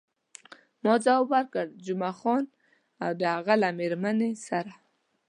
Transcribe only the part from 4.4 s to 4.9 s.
سره.